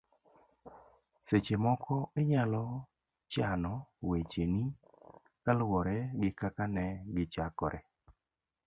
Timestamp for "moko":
1.65-1.95